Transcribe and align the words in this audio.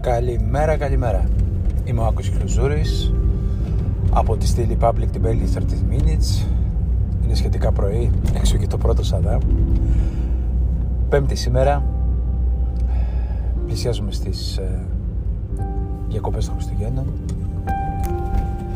Καλημέρα, 0.00 0.76
καλημέρα. 0.76 1.24
Είμαι 1.84 2.00
ο 2.00 2.04
Άκος 2.04 2.28
Χλουζούρης 2.28 3.12
από 4.10 4.36
τη 4.36 4.46
στήλη 4.46 4.76
Public 4.80 5.08
Debate 5.14 5.26
30 5.54 5.60
Minutes. 5.90 6.46
Είναι 7.24 7.34
σχετικά 7.34 7.72
πρωί, 7.72 8.10
έξω 8.34 8.56
και 8.56 8.66
το 8.66 8.78
πρώτο 8.78 9.02
σαδά. 9.04 9.38
Πέμπτη 11.08 11.34
σήμερα. 11.34 11.84
Πλησιάζουμε 13.66 14.12
στις 14.12 14.56
ε, 14.56 14.86
διακοπές 16.08 16.44
των 16.44 16.54
Χριστουγέννων. 16.54 17.12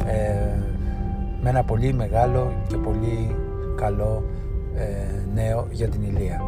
Ε, 0.07 0.59
με 1.43 1.49
ένα 1.49 1.63
πολύ 1.63 1.93
μεγάλο 1.93 2.53
και 2.67 2.77
πολύ 2.77 3.37
καλό 3.77 4.25
ε, 4.75 4.85
νέο 5.35 5.67
για 5.71 5.89
την 5.89 6.03
Ηλία. 6.03 6.43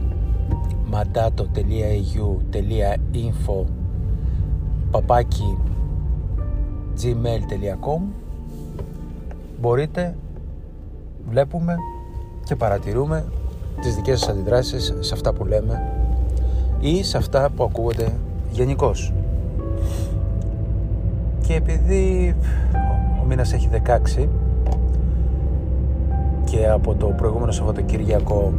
mandato.eu.info 0.92 3.66
παπάκι 4.92 5.58
gmail.com 7.02 8.02
μπορείτε 9.62 10.16
βλέπουμε 11.30 11.76
και 12.44 12.56
παρατηρούμε 12.56 13.26
τις 13.82 13.96
δικές 13.96 14.20
σας 14.20 14.30
αντιδράσεις 14.30 14.94
σε 15.00 15.14
αυτά 15.14 15.34
που 15.34 15.46
λέμε 15.46 15.92
ή 16.80 17.04
σε 17.04 17.18
αυτά 17.18 17.50
που 17.56 17.64
ακούγονται 17.64 18.14
γενικώς. 18.52 19.14
Και 21.42 21.54
επειδή 21.54 22.36
ο 23.22 23.26
μήνας 23.26 23.54
έχει 23.54 23.70
16 24.18 24.28
και 26.46 26.68
από 26.70 26.96
το 26.96 27.06
προηγούμενο 27.08 27.52
Σαββατοκύριακο 27.52 28.54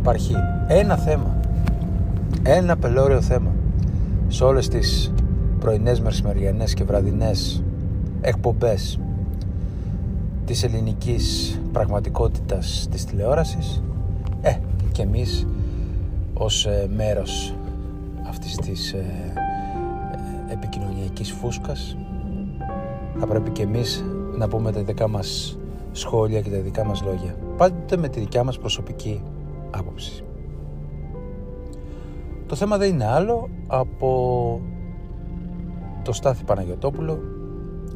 υπάρχει 0.00 0.34
ένα 0.68 0.96
θέμα 0.96 1.36
ένα 2.42 2.76
πελώριο 2.76 3.20
θέμα 3.20 3.50
σε 4.28 4.44
όλες 4.44 4.68
τις 4.68 5.12
πρωινές, 5.62 6.00
μεσημεριανές 6.00 6.74
και 6.74 6.84
βραδινές 6.84 7.62
εκπομπές 8.20 8.98
της 10.44 10.62
ελληνικής 10.62 11.58
πραγματικότητας 11.72 12.88
της 12.90 13.04
τηλεόρασης. 13.04 13.82
Ε, 14.40 14.52
και 14.92 15.02
εμείς 15.02 15.46
ως 16.34 16.66
ε, 16.66 16.88
μέρος 16.96 17.54
αυτής 18.28 18.56
της 18.56 18.92
ε, 18.92 19.04
ε, 20.48 20.52
επικοινωνιακής 20.52 21.30
φούσκας 21.30 21.96
θα 23.18 23.26
πρέπει 23.26 23.50
και 23.50 23.62
εμείς 23.62 24.04
να 24.36 24.48
πούμε 24.48 24.72
τα 24.72 24.82
δικά 24.82 25.08
μας 25.08 25.58
σχόλια 25.92 26.40
και 26.40 26.50
τα 26.50 26.58
δικά 26.58 26.84
μας 26.84 27.02
λόγια. 27.02 27.34
Πάντοτε 27.56 27.96
με 27.96 28.08
τη 28.08 28.20
δικιά 28.20 28.44
μας 28.44 28.58
προσωπική 28.58 29.22
άποψη. 29.70 30.24
Το 32.46 32.54
θέμα 32.54 32.76
δεν 32.76 32.88
είναι 32.88 33.06
άλλο 33.06 33.48
από 33.66 34.60
το 36.02 36.12
Στάθη 36.12 36.44
Παναγιωτόπουλο 36.44 37.18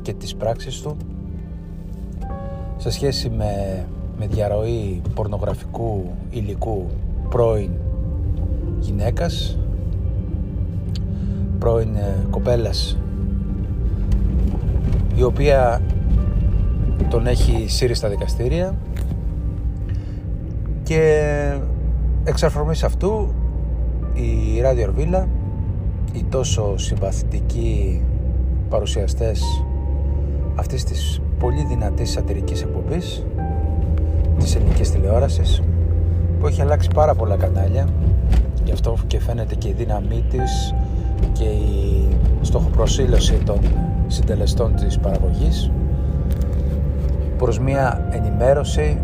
και 0.03 0.12
τις 0.12 0.34
πράξεις 0.34 0.81
του 0.81 0.97
σε 2.77 2.91
σχέση 2.91 3.31
με, 3.31 3.87
με 4.19 4.27
διαρροή 4.27 5.03
πορνογραφικού 5.15 6.11
υλικού 6.31 6.87
πρώην 7.28 7.71
γυναίκας 8.81 9.59
πρώην 11.59 11.97
ε, 11.97 12.27
κοπέλας 12.31 12.99
η 15.15 15.22
οποία 15.22 15.83
τον 17.11 17.27
έχει 17.27 17.65
σύρει 17.69 17.95
στα 17.95 18.09
δικαστήρια 18.09 18.75
και 20.83 21.33
εξ 22.25 22.43
αυτού 22.43 23.34
η 24.15 24.61
Radio 24.65 24.83
Αρβίλα 24.83 25.28
οι 26.16 26.25
τόσο 26.28 26.78
συμπαθητικοί 26.78 28.03
παρουσιαστές 28.69 29.43
αυτής 30.54 30.84
της 30.84 31.21
πολύ 31.38 31.65
δυνατής 31.69 32.10
σατυρικής 32.10 32.62
εκπομπής 32.62 33.25
της 34.38 34.54
ελληνικής 34.54 34.91
τηλεόρασης 34.91 35.62
που 36.41 36.47
έχει 36.47 36.60
αλλάξει 36.62 36.88
πάρα 36.94 37.15
πολλά 37.15 37.37
κανάλια. 37.37 37.88
Γι' 38.65 38.72
αυτό 38.72 38.97
και 39.06 39.21
φαίνεται 39.21 39.54
και 39.54 39.69
η 39.69 39.72
δύναμή 39.72 40.25
της 40.31 40.75
και 41.32 41.44
η 41.44 42.09
στοχοπροσύλωση 42.41 43.34
των 43.34 43.59
συντελεστών 44.06 44.75
της 44.75 44.98
παραγωγής 44.98 45.71
προς 47.38 47.59
μια 47.59 48.09
ενημέρωση 48.10 48.98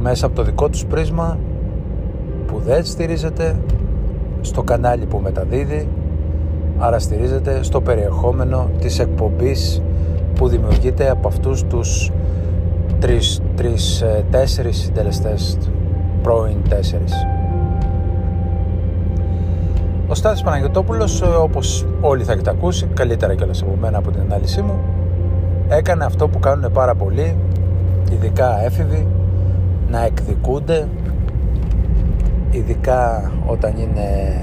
μέσα 0.00 0.26
από 0.26 0.34
το 0.34 0.42
δικό 0.42 0.68
τους 0.68 0.84
πρίσμα 0.84 1.38
που 2.46 2.58
δεν 2.58 2.84
στηρίζεται 2.84 3.56
στο 4.40 4.62
κανάλι 4.62 5.06
που 5.06 5.18
μεταδίδει 5.18 5.88
άρα 6.84 6.98
στηρίζεται 6.98 7.62
στο 7.62 7.80
περιεχόμενο 7.80 8.70
της 8.80 8.98
εκπομπής 8.98 9.82
που 10.34 10.48
δημιουργείται 10.48 11.10
από 11.10 11.28
αυτούς 11.28 11.64
τους 11.64 12.10
τρεις, 13.00 13.40
τρεις 13.56 14.00
ε, 14.00 14.24
τέσσερις 14.30 14.76
συντελεστές 14.76 15.58
πρώην 16.22 16.56
τέσσερις. 16.68 17.12
Ο 20.08 20.14
Στάθης 20.14 20.42
Παναγιωτόπουλος 20.42 21.22
ε, 21.22 21.26
όπως 21.26 21.86
όλοι 22.00 22.24
θα 22.24 22.32
έχετε 22.32 22.50
ακούσει 22.50 22.86
καλύτερα 22.94 23.34
κιόλας 23.34 23.62
από 23.62 23.76
μένα 23.80 23.98
από 23.98 24.10
την 24.10 24.20
ανάλυση 24.20 24.62
μου 24.62 24.78
έκανε 25.68 26.04
αυτό 26.04 26.28
που 26.28 26.38
κάνουν 26.38 26.72
πάρα 26.72 26.94
πολλοί 26.94 27.36
ειδικά 28.12 28.64
έφηβοι 28.64 29.06
να 29.90 30.04
εκδικούνται 30.04 30.88
ειδικά 32.50 33.32
όταν 33.46 33.72
είναι 33.76 34.36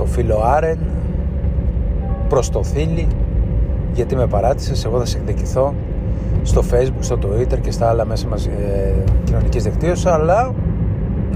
το 0.00 0.06
φίλο 0.06 0.40
Άρεν 0.44 0.78
προς 2.28 2.50
το 2.50 2.64
θήλι 2.64 3.06
γιατί 3.92 4.16
με 4.16 4.26
παράτησες 4.26 4.84
εγώ 4.84 4.98
θα 4.98 5.04
σε 5.04 5.18
εκδικηθώ 5.18 5.74
στο 6.42 6.62
facebook, 6.70 7.00
στο 7.00 7.18
twitter 7.22 7.60
και 7.60 7.70
στα 7.70 7.88
άλλα 7.88 8.04
μέσα 8.04 8.28
μας 8.28 8.46
ε, 8.46 8.94
κοινωνικής 9.24 9.62
δικτύωσης 9.62 10.06
αλλά 10.06 10.54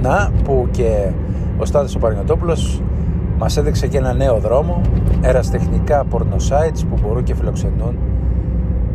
να 0.02 0.30
που 0.44 0.68
και 0.70 1.10
ο 1.58 1.64
Στάδης 1.64 1.94
ο 1.94 1.98
Παρινοτόπουλος 1.98 2.82
μας 3.38 3.56
έδειξε 3.56 3.86
και 3.86 3.98
ένα 3.98 4.12
νέο 4.12 4.38
δρόμο 4.38 4.80
εραστεχνικά 5.20 6.04
sites 6.12 6.84
που 6.90 6.98
μπορούν 7.02 7.22
και 7.22 7.34
φιλοξενούν 7.34 7.98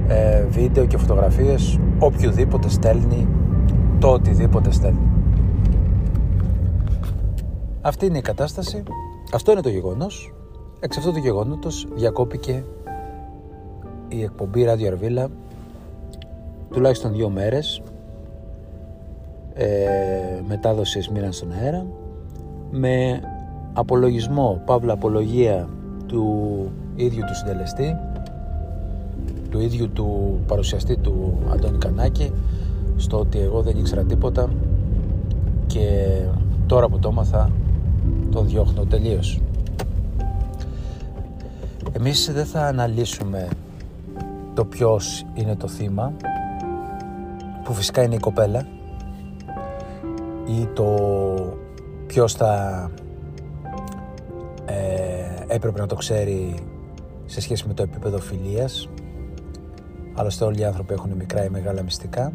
ε, 0.07 0.45
βίντεο 0.49 0.85
και 0.85 0.97
φωτογραφίες 0.97 1.79
οποιοδήποτε 1.99 2.69
στέλνει 2.69 3.27
το 3.99 4.07
οτιδήποτε 4.07 4.71
στέλνει. 4.71 5.11
Αυτή 7.81 8.05
είναι 8.05 8.17
η 8.17 8.21
κατάσταση, 8.21 8.83
αυτό 9.33 9.51
είναι 9.51 9.61
το 9.61 9.69
γεγονός. 9.69 10.33
Εξ 10.79 10.97
αυτού 10.97 11.11
του 11.11 11.19
γεγονότος 11.19 11.87
διακόπηκε 11.95 12.63
η 14.07 14.21
εκπομπή 14.21 14.65
Radio 14.67 14.85
Αρβίλα 14.85 15.29
τουλάχιστον 16.71 17.11
δύο 17.11 17.29
μέρες 17.29 17.81
ε, 19.53 19.67
μετάδοσης 20.47 21.09
μοίραν 21.09 21.31
στον 21.31 21.51
αέρα 21.51 21.85
με 22.71 23.21
απολογισμό, 23.73 24.61
παύλα 24.65 24.93
απολογία 24.93 25.69
του 26.07 26.47
ίδιου 26.95 27.23
του 27.27 27.35
συντελεστή 27.35 27.95
του 29.49 29.59
ίδιου 29.59 29.89
του 29.89 30.39
παρουσιαστή 30.47 30.97
του 30.97 31.37
Αντώνη 31.53 31.77
Κανάκη 31.77 32.31
στο 32.97 33.19
ότι 33.19 33.39
εγώ 33.39 33.61
δεν 33.61 33.77
ήξερα 33.77 34.03
τίποτα 34.03 34.49
και 35.67 36.07
τώρα 36.67 36.87
που 36.89 36.99
το 36.99 37.09
έμαθα 37.09 37.51
τον 38.29 38.47
διώχνω 38.47 38.85
τελείως. 38.85 39.39
Εμείς 41.91 42.31
δεν 42.33 42.45
θα 42.45 42.65
αναλύσουμε 42.65 43.47
το 44.53 44.65
ποιος 44.65 45.25
είναι 45.33 45.55
το 45.55 45.67
θύμα 45.67 46.13
που 47.63 47.73
φυσικά 47.73 48.03
είναι 48.03 48.15
η 48.15 48.19
κοπέλα 48.19 48.67
ή 50.47 50.65
το 50.73 50.95
ποιος 52.07 52.33
θα 52.33 52.91
ε, 54.65 54.73
έπρεπε 55.47 55.79
να 55.79 55.85
το 55.85 55.95
ξέρει 55.95 56.55
σε 57.25 57.41
σχέση 57.41 57.67
με 57.67 57.73
το 57.73 57.83
επίπεδο 57.83 58.17
φιλίας. 58.17 58.89
Άλλωστε 60.13 60.45
όλοι 60.45 60.59
οι 60.59 60.65
άνθρωποι 60.65 60.93
έχουν 60.93 61.11
μικρά 61.11 61.45
ή 61.45 61.49
μεγάλα 61.49 61.83
μυστικά. 61.83 62.33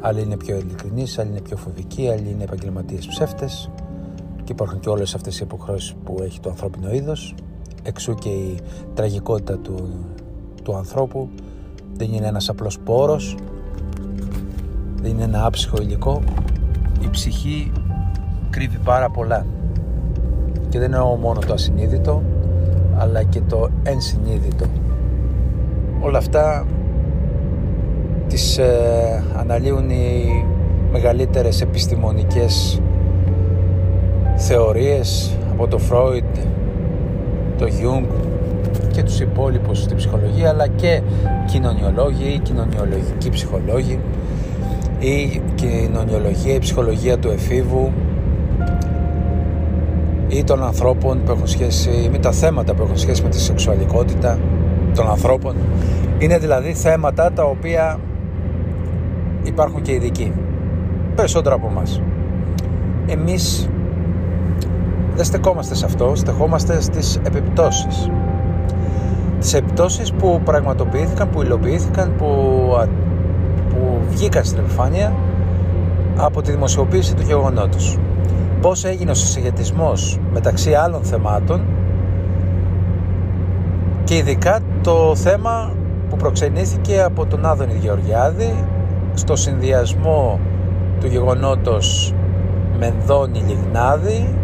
Άλλοι 0.00 0.22
είναι 0.22 0.36
πιο 0.36 0.56
ειλικρινείς, 0.56 1.18
άλλοι 1.18 1.30
είναι 1.30 1.40
πιο 1.40 1.56
φοβικοί, 1.56 2.08
άλλοι 2.08 2.30
είναι 2.30 2.42
επαγγελματίες 2.42 3.06
ψεύτες 3.06 3.70
και 4.44 4.52
υπάρχουν 4.52 4.80
και 4.80 4.88
όλες 4.88 5.14
αυτές 5.14 5.40
οι 5.40 5.42
υποχρεώσεις 5.44 5.94
που 6.04 6.16
έχει 6.22 6.40
το 6.40 6.48
ανθρώπινο 6.48 6.92
είδος. 6.92 7.34
Εξού 7.82 8.14
και 8.14 8.28
η 8.28 8.58
τραγικότητα 8.94 9.58
του, 9.58 9.88
του 10.62 10.76
ανθρώπου. 10.76 11.28
Δεν 11.96 12.12
είναι 12.12 12.26
ένας 12.26 12.48
απλός 12.48 12.78
πόρος. 12.78 13.36
Δεν 15.02 15.10
είναι 15.10 15.22
ένα 15.22 15.46
άψυχο 15.46 15.76
υλικό. 15.82 16.22
Η 17.00 17.08
ψυχή 17.10 17.72
κρύβει 18.50 18.78
πάρα 18.78 19.10
πολλά. 19.10 19.46
Και 20.68 20.78
δεν 20.78 20.92
εννοώ 20.92 21.16
μόνο 21.16 21.40
το 21.40 21.52
ασυνείδητο 21.52 22.22
αλλά 22.96 23.22
και 23.22 23.40
το 23.40 23.68
ενσυνείδητο. 23.82 24.64
Όλα 26.00 26.18
αυτά 26.18 26.66
τις 28.28 28.58
ε, 28.58 29.24
αναλύουν 29.36 29.90
οι 29.90 30.44
μεγαλύτερες 30.92 31.60
επιστημονικές 31.60 32.80
θεωρίες 34.42 35.36
από 35.50 35.68
το 35.68 35.78
Φρόιντ, 35.78 36.36
το 37.58 37.66
Jung 37.66 38.04
και 38.92 39.02
τους 39.02 39.20
υπόλοιπους 39.20 39.78
στην 39.82 39.96
ψυχολογία 39.96 40.48
αλλά 40.48 40.66
και 40.66 41.00
κοινωνιολόγοι 41.46 42.24
ή 42.24 42.38
κοινωνιολογικοί 42.38 43.30
ψυχολόγοι 43.30 43.98
ή 44.98 45.40
κοινωνιολογία, 45.54 46.54
η 46.54 46.58
ψυχολογία 46.58 47.18
του 47.18 47.28
εφήβου 47.28 47.92
ή 50.28 50.44
των 50.44 50.64
ανθρώπων 50.64 51.22
που 51.24 51.30
έχουν 51.32 51.46
σχέση 51.46 52.08
με 52.12 52.18
τα 52.18 52.32
θέματα 52.32 52.74
που 52.74 52.82
έχουν 52.82 52.96
σχέση 52.96 53.22
με 53.22 53.28
τη 53.28 53.40
σεξουαλικότητα 53.40 54.38
των 54.94 55.08
ανθρώπων. 55.10 55.56
Είναι 56.18 56.38
δηλαδή 56.38 56.72
θέματα 56.72 57.32
τα 57.32 57.44
οποία 57.44 57.98
υπάρχουν 59.42 59.82
και 59.82 59.92
ειδικοί. 59.92 60.32
Περισσότερο 61.14 61.54
από 61.54 61.68
εμάς. 61.70 62.00
Εμείς 63.06 63.68
δεν 65.14 65.24
στεκόμαστε 65.24 65.74
σε 65.74 65.84
αυτό, 65.84 66.12
στεκόμαστε 66.14 66.80
στις 66.80 67.20
επιπτώσεις. 67.26 68.10
Τις 69.38 69.54
επιπτώσεις 69.54 70.12
που 70.12 70.40
πραγματοποιήθηκαν, 70.44 71.30
που 71.30 71.42
υλοποιήθηκαν, 71.42 72.14
που, 72.16 72.26
που 73.68 73.98
βγήκαν 74.08 74.44
στην 74.44 74.58
επιφάνεια 74.58 75.12
από 76.16 76.42
τη 76.42 76.50
δημοσιοποίηση 76.50 77.14
του 77.14 77.22
γεγονότος. 77.22 77.98
Πώς 78.60 78.84
έγινε 78.84 79.10
ο 79.10 79.14
συσχετισμός 79.14 80.18
μεταξύ 80.32 80.74
άλλων 80.74 81.04
θεμάτων 81.04 81.64
και 84.04 84.16
ειδικά 84.16 84.58
το 84.82 85.14
θέμα 85.16 85.72
που 86.08 86.16
προξενήθηκε 86.16 87.02
από 87.02 87.26
τον 87.26 87.46
Άδωνη 87.46 87.74
Γεωργιάδη 87.80 88.64
στο 89.14 89.36
συνδυασμό 89.36 90.40
του 91.00 91.06
γεγονότος 91.06 92.14
Μενδώνη 92.78 93.42
Λιγνάδη 93.46 94.34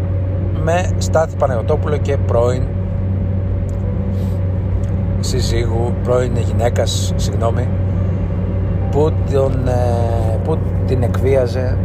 με 0.63 0.91
Στάθη 0.99 1.37
Παναγιωτόπουλο 1.37 1.97
και 1.97 2.17
πρώην 2.17 2.63
συζύγου, 5.21 5.95
πρώην 6.03 6.37
γυναίκας, 6.37 7.13
συγγνώμη, 7.17 7.69
που, 8.91 9.13
τον, 9.33 9.69
ε, 9.69 10.39
που 10.45 10.59
την 10.87 11.03
εκβίαζε 11.03 11.77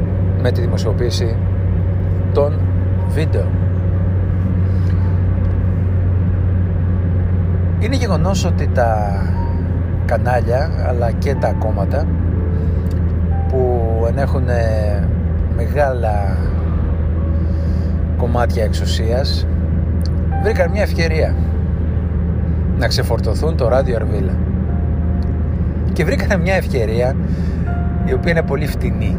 με 0.41 0.51
τη 0.51 0.61
δημοσιοποίηση 0.61 1.35
των 2.33 2.59
βίντεο. 3.09 3.45
Είναι 7.79 7.95
γεγονός 7.95 8.45
ότι 8.45 8.67
τα 8.67 9.21
κανάλια 10.05 10.69
αλλά 10.87 11.11
και 11.11 11.35
τα 11.35 11.51
κόμματα 11.59 12.05
που 13.47 13.81
ενέχουν 14.07 14.43
μεγάλα 15.55 16.37
κομμάτια 18.23 18.63
εξουσίας 18.63 19.47
βρήκαν 20.43 20.71
μια 20.71 20.81
ευκαιρία 20.81 21.35
να 22.77 22.87
ξεφορτωθούν 22.87 23.57
το 23.57 23.67
ράδιο 23.67 23.95
Αρβίλα. 23.95 24.33
Και 25.93 26.05
βρήκαν 26.05 26.41
μια 26.41 26.53
ευκαιρία 26.53 27.15
η 28.05 28.13
οποία 28.13 28.31
είναι 28.31 28.41
πολύ 28.41 28.67
φτηνή. 28.67 29.17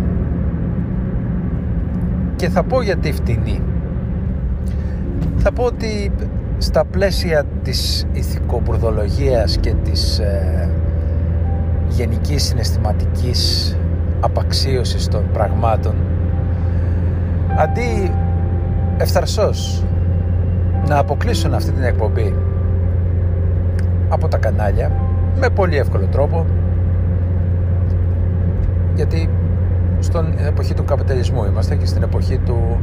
Και 2.36 2.48
θα 2.48 2.62
πω 2.62 2.82
γιατί 2.82 3.12
φτηνή. 3.12 3.62
Θα 5.36 5.52
πω 5.52 5.64
ότι 5.64 6.12
στα 6.58 6.84
πλαίσια 6.84 7.44
της 7.62 8.06
ηθικοπουρδολογίας 8.12 9.56
και 9.56 9.74
της 9.84 10.18
ε, 10.18 10.68
γενικής 11.88 12.42
συναισθηματικής 12.42 13.76
απαξίωσης 14.20 15.08
των 15.08 15.24
πραγμάτων 15.32 15.94
αντί 17.56 18.12
ευθαρσώς 18.96 19.84
να 20.88 20.98
αποκλείσουν 20.98 21.54
αυτή 21.54 21.70
την 21.70 21.82
εκπομπή 21.82 22.34
από 24.08 24.28
τα 24.28 24.38
κανάλια 24.38 24.90
με 25.40 25.48
πολύ 25.48 25.76
εύκολο 25.76 26.06
τρόπο 26.06 26.46
γιατί 28.94 29.28
στην 29.98 30.46
εποχή 30.46 30.74
του 30.74 30.84
καπιταλισμού 30.84 31.44
είμαστε 31.44 31.74
και 31.74 31.86
στην 31.86 32.02
εποχή 32.02 32.38
του, 32.38 32.78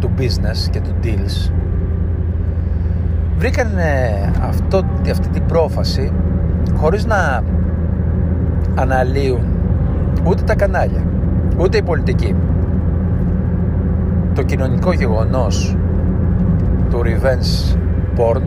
του 0.00 0.10
business 0.18 0.70
και 0.70 0.80
του 0.80 0.94
deals. 1.02 1.52
Βρήκαν 3.38 3.68
αυτό, 4.42 4.82
αυτή 5.10 5.28
την 5.28 5.46
πρόφαση 5.46 6.12
χωρίς 6.76 7.06
να 7.06 7.42
αναλύουν 8.74 9.46
ούτε 10.24 10.42
τα 10.42 10.54
κανάλια 10.54 11.02
ούτε 11.58 11.76
η 11.78 11.82
πολιτική 11.82 12.34
το 14.34 14.42
κοινωνικό 14.42 14.92
γεγονός 14.92 15.76
του 16.90 17.02
revenge 17.04 17.76
porn 18.16 18.42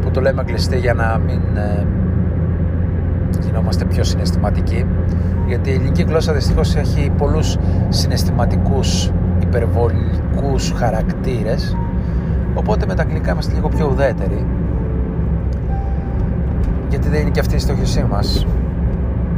που 0.00 0.10
το 0.10 0.20
λέμε 0.20 0.40
αγγλιστή 0.40 0.78
για 0.78 0.94
να 0.94 1.18
μην 1.18 1.40
ε, 1.56 1.86
γινόμαστε 3.40 3.84
πιο 3.84 4.04
συναισθηματικοί 4.04 4.84
γιατί 5.46 5.70
η 5.70 5.72
ελληνική 5.72 6.02
γλώσσα 6.02 6.32
δυστυχώς 6.32 6.76
έχει 6.76 7.10
πολλούς 7.18 7.56
συναισθηματικούς 7.88 9.10
υπερβολικούς 9.40 10.72
χαρακτήρες 10.76 11.76
οπότε 12.54 12.86
με 12.86 12.94
τα 12.94 13.02
αγγλικά 13.02 13.32
είμαστε 13.32 13.54
λίγο 13.54 13.68
πιο 13.68 13.88
ουδέτεροι 13.92 14.46
γιατί 16.88 17.08
δεν 17.08 17.20
είναι 17.20 17.30
και 17.30 17.40
αυτή 17.40 17.54
η 17.54 17.58
στόχησή 17.58 18.06
μας 18.10 18.46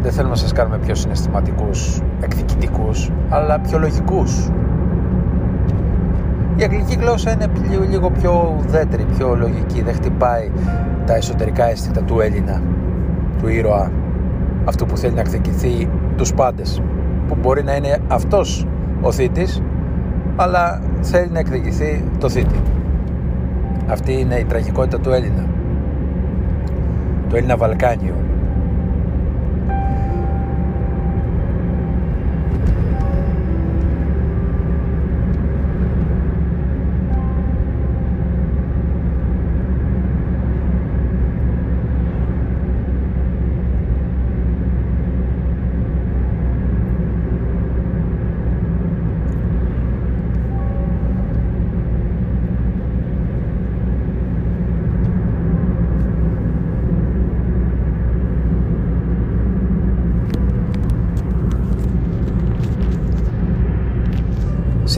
δεν 0.03 0.13
θέλουμε 0.13 0.33
να 0.33 0.41
σας 0.41 0.53
κάνουμε 0.53 0.79
πιο 0.79 0.95
συναισθηματικούς, 0.95 2.01
εκδικητικούς, 2.21 3.11
αλλά 3.29 3.59
πιο 3.59 3.79
λογικούς. 3.79 4.51
Η 6.57 6.63
αγγλική 6.63 6.95
γλώσσα 7.01 7.33
είναι 7.33 7.47
λίγο 7.91 8.11
πιο 8.11 8.57
ουδέτερη, 8.59 9.05
πιο 9.17 9.37
λογική. 9.37 9.83
Δεν 9.83 9.95
χτυπάει 9.95 10.51
τα 11.07 11.15
εσωτερικά 11.15 11.71
αίσθητα 11.71 12.03
του 12.03 12.21
Έλληνα, 12.21 12.63
του 13.39 13.49
ήρωα, 13.49 13.93
αυτού 14.65 14.87
που 14.87 14.97
θέλει 14.97 15.15
να 15.15 15.21
εκδικηθεί 15.21 15.89
τους 16.17 16.35
πάντες. 16.35 16.83
Που 17.29 17.37
μπορεί 17.41 17.63
να 17.65 17.77
είναι 17.77 17.99
αυτός 18.09 18.67
ο 19.01 19.13
θήτης, 19.13 19.63
αλλά 20.37 20.81
θέλει 21.01 21.31
να 21.31 21.39
εκδικηθεί 21.39 22.05
το 22.19 22.29
θήτη. 22.29 22.61
Αυτή 23.89 24.13
είναι 24.13 24.35
η 24.35 24.45
τραγικότητα 24.45 25.01
του 25.01 25.11
Έλληνα. 25.11 25.47
Του 27.29 27.37
Έλληνα 27.37 27.57
Βαλκάνιου. 27.57 28.15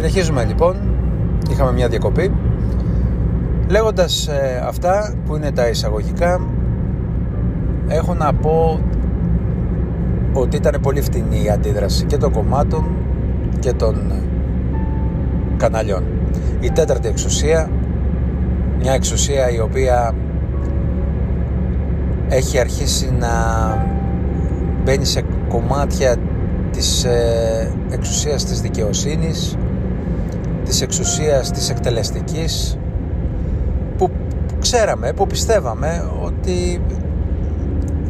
Συνεχίζουμε 0.00 0.44
λοιπόν, 0.44 0.76
είχαμε 1.50 1.72
μια 1.72 1.88
διακοπή. 1.88 2.32
Λέγοντας 3.68 4.28
ε, 4.28 4.62
αυτά 4.66 5.14
που 5.24 5.36
είναι 5.36 5.50
τα 5.52 5.68
εισαγωγικά 5.68 6.40
Έχω 7.88 8.14
να 8.14 8.32
πω 8.34 8.80
ότι 10.32 10.56
ήταν 10.56 10.80
πολύ 10.82 11.00
φτηνή 11.00 11.42
η 11.44 11.50
αντίδραση 11.50 12.04
και 12.04 12.16
των 12.16 12.32
κομμάτων 12.32 12.84
και 13.58 13.72
των 13.72 14.12
καναλιών. 15.56 16.04
Η 16.60 16.70
τέταρτη 16.70 17.08
εξουσία 17.08 17.70
Μια 18.78 18.92
εξουσία 18.92 19.50
η 19.50 19.60
οποία 19.60 20.14
έχει 22.28 22.58
αρχίσει 22.58 23.14
να 23.18 23.28
μπαίνει 24.84 25.04
σε 25.04 25.24
κομμάτια 25.48 26.16
της 26.70 27.04
ε, 27.04 27.72
εξουσίας 27.90 28.44
της 28.44 28.60
δικαιοσύνης 28.60 29.56
της 30.70 30.80
εξουσίας 30.80 31.50
της 31.50 31.70
εκτελεστικής 31.70 32.78
που 33.96 34.10
ξέραμε, 34.60 35.12
που 35.12 35.26
πιστεύαμε 35.26 36.04
ότι 36.22 36.82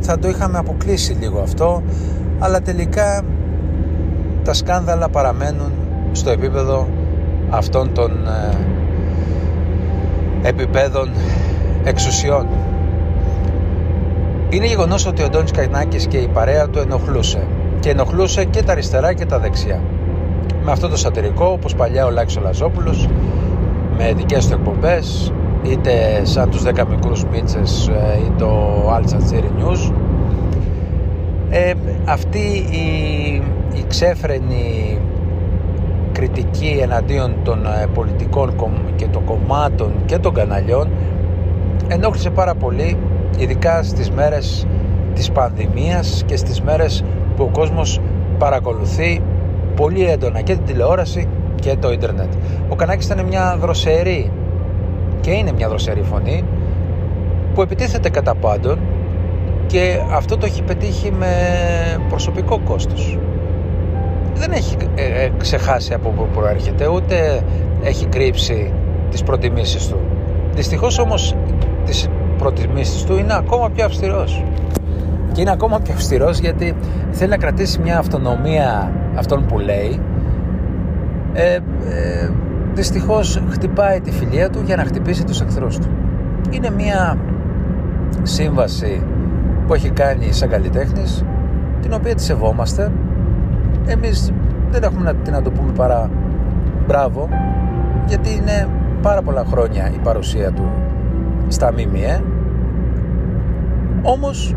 θα 0.01 0.19
το 0.19 0.29
είχαμε 0.29 0.59
αποκλείσει 0.59 1.13
λίγο 1.13 1.41
αυτό 1.41 1.83
αλλά 2.39 2.61
τελικά 2.61 3.23
τα 4.45 4.53
σκάνδαλα 4.53 5.09
παραμένουν 5.09 5.73
στο 6.13 6.31
επίπεδο 6.31 6.89
αυτών 7.51 7.93
των 7.93 8.27
ε, 8.27 8.57
επιπέδων 10.49 11.11
εξουσιών. 11.85 12.47
Είναι 14.51 14.67
γεγονός 14.67 15.07
ότι 15.07 15.23
ο 15.23 15.29
Ντόνι 15.29 15.51
Καϊνάκης 15.51 16.07
και 16.07 16.19
η 16.19 16.29
παρέα 16.29 16.69
του 16.69 16.79
ενοχλούσε. 16.79 17.47
Και 17.81 17.91
ενοχλούσε 17.91 18.45
και 18.45 18.63
τα 18.63 18.73
αριστερά 18.73 19.13
και 19.13 19.27
τα 19.27 19.39
δεξιά. 19.39 19.81
Με 20.65 20.73
αυτό 20.73 20.89
το 20.89 20.97
σατυρικό, 20.97 21.47
όπως 21.47 21.75
παλιά 21.75 22.07
ο 22.07 22.11
Λάκης 22.11 22.37
ο 22.37 22.41
Λαζόπουλος, 22.41 23.09
με 23.97 24.13
δικέ 24.17 24.39
του 24.39 24.53
εκπομπές, 24.53 25.33
είτε 25.63 26.21
σαν 26.23 26.51
τους 26.51 26.63
10 26.63 26.85
μικρούς 26.91 27.25
μίτσες 27.25 27.89
ε, 27.89 28.19
ή 28.27 28.33
το 28.39 28.49
Al 28.89 29.03
Jazeera 29.03 29.63
News. 29.63 29.93
Ε, 31.51 31.73
αυτή 32.05 32.67
η, 32.71 33.35
η 33.75 33.85
ξέφρενη 33.89 34.99
κριτική 36.13 36.79
εναντίον 36.83 37.35
των 37.43 37.67
ε, 37.67 37.87
πολιτικών 37.95 38.55
και 38.97 39.07
των 39.07 39.25
κομμάτων 39.25 39.93
και 40.07 40.19
των 40.19 40.35
καναλιών 40.35 40.89
ενόχλησε 41.89 42.31
πάρα 42.31 42.55
πολύ 42.55 42.97
ειδικά 43.39 43.83
στις 43.83 44.11
μέρες 44.11 44.67
της 45.15 45.31
πανδημίας 45.31 46.23
και 46.27 46.37
στις 46.37 46.61
μέρες 46.61 47.05
που 47.37 47.45
ο 47.45 47.51
κόσμος 47.53 48.01
παρακολουθεί 48.39 49.23
πολύ 49.81 50.05
έντονα 50.05 50.41
και 50.41 50.55
την 50.55 50.65
τηλεόραση 50.65 51.29
και 51.55 51.77
το 51.81 51.93
ίντερνετ. 51.93 52.33
Ο 52.69 52.75
Κανάκης 52.75 53.07
ήταν 53.07 53.27
μια 53.27 53.57
δροσερή 53.61 54.31
και 55.21 55.31
είναι 55.31 55.53
μια 55.53 55.69
δροσερή 55.69 56.03
φωνή 56.03 56.45
που 57.55 57.63
επιτίθεται 57.63 58.09
κατά 58.11 58.35
πάντων 58.35 58.79
και 59.67 60.01
αυτό 60.13 60.37
το 60.37 60.47
έχει 60.47 60.63
πετύχει 60.63 61.13
με 61.13 61.35
προσωπικό 62.09 62.61
κόστος. 62.65 63.19
Δεν 64.35 64.53
έχει 64.53 64.77
ε, 64.95 65.25
ε, 65.25 65.31
ξεχάσει 65.39 65.95
από 65.95 66.09
πού 66.11 66.27
προέρχεται, 66.35 66.89
ούτε 66.89 67.43
έχει 67.83 68.07
κρύψει 68.07 68.73
τις 69.11 69.23
προτιμήσεις 69.23 69.89
του. 69.89 70.01
Δυστυχώς 70.55 70.99
όμως 70.99 71.35
τις 71.85 72.09
προτιμήσεις 72.39 73.05
του 73.05 73.17
είναι 73.17 73.35
ακόμα 73.35 73.71
πιο 73.71 73.85
αυστηρός. 73.85 74.45
Και 75.33 75.41
είναι 75.41 75.51
ακόμα 75.51 75.81
πιο 75.81 75.95
αυστηρός 75.95 76.39
γιατί 76.39 76.75
θέλει 77.11 77.31
να 77.31 77.37
κρατήσει 77.37 77.79
μια 77.81 77.99
αυτονομία 77.99 78.93
αυτών 79.15 79.47
που 79.47 79.59
λέει. 79.59 80.01
Ε, 81.33 81.55
ε, 81.55 81.61
δυστυχώς 82.75 83.43
χτυπάει 83.51 84.01
τη 84.01 84.11
φιλία 84.11 84.51
του 84.51 84.63
για 84.65 84.77
να 84.77 84.85
χτυπήσει 84.85 85.25
τους 85.25 85.41
εχθρούς 85.41 85.79
του. 85.79 85.89
Είναι 86.51 86.71
μια 86.71 87.19
σύμβαση 88.23 89.03
που 89.67 89.75
έχει 89.75 89.91
κάνει 89.91 90.33
σαν 90.33 90.49
καλλιτέχνης 90.49 91.25
την 91.81 91.93
οποία 91.93 92.15
τη 92.15 92.23
σεβόμαστε 92.23 92.93
εμείς 93.87 94.33
δεν 94.71 94.83
έχουμε 94.83 95.05
να, 95.05 95.15
τι 95.15 95.31
να 95.31 95.43
το 95.43 95.51
πούμε 95.51 95.73
παρά 95.73 96.11
μπράβο 96.87 97.29
γιατί 98.07 98.31
είναι 98.35 98.69
πάρα 99.03 99.23
πολλά 99.23 99.45
χρόνια 99.45 99.91
η 99.95 99.99
παρουσία 100.03 100.53
του 100.53 100.69
στα 101.49 101.73
ΜΜΕ 101.73 102.23
όμως 104.03 104.55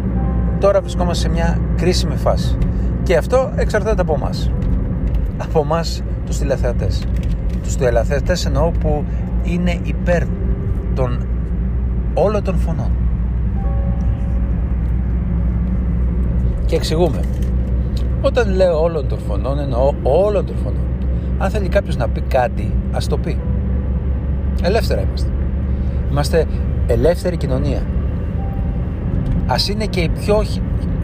τώρα 0.60 0.82
βρισκόμαστε 0.82 1.28
σε 1.28 1.34
μια 1.34 1.58
κρίσιμη 1.76 2.16
φάση 2.16 2.58
και 3.04 3.18
αυτό 3.18 3.52
εξαρτάται 3.56 4.02
από 4.02 4.18
μας 4.18 4.52
από 5.38 5.64
μας 5.64 6.04
τους 6.26 6.38
τηλεθεατές. 6.38 7.04
Τους 7.64 7.76
τηλεθεατές 7.76 8.46
εννοώ 8.46 8.72
που 8.72 9.04
είναι 9.44 9.80
υπέρ 9.84 10.24
των 10.96 11.28
όλων 12.14 12.44
των 12.44 12.58
φωνών. 12.58 12.92
Και 16.66 16.76
εξηγούμε. 16.76 17.20
Όταν 18.22 18.56
λέω 18.56 18.82
όλων 18.82 19.08
των 19.08 19.20
φωνών 19.20 19.60
εννοώ 19.60 19.94
όλων 20.04 20.46
των 20.46 20.56
φωνών. 20.56 20.86
Αν 21.38 21.50
θέλει 21.50 21.68
κάποιος 21.68 21.98
να 21.98 22.10
πει 22.10 22.22
κάτι 22.22 22.74
ας 22.92 23.08
το 23.08 23.18
πει. 23.18 23.40
Ελεύθερα 24.64 25.02
είμαστε. 25.02 25.30
Είμαστε 26.12 26.46
ελεύθερη 26.88 27.38
κοινωνία. 27.38 27.82
Ας 29.48 29.70
είναι 29.70 29.86
και 29.86 30.00
η 30.00 30.10
πιο 30.10 30.44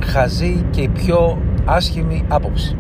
χαζή 0.06 0.66
και 0.70 0.82
η 0.82 0.88
πιο 0.88 1.38
άσχημη 1.70 2.24
άποψη. 2.28 2.78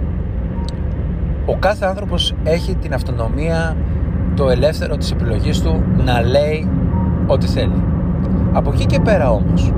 Ο 1.46 1.55
κάθε 1.60 1.86
άνθρωπος 1.86 2.34
έχει 2.43 2.75
την 2.75 2.93
αυτονομία 2.93 3.75
το 4.36 4.50
ελεύθερο 4.50 4.98
της 4.98 5.12
επιλογής 5.12 5.62
του 5.62 5.84
να 6.05 6.22
λέει 6.22 6.67
ό,τι 7.27 7.48
θέλει. 7.48 7.84
Από 8.53 8.72
εκεί 8.74 8.86
και 8.86 9.00
πέρα 9.00 9.31
όμως 9.31 9.74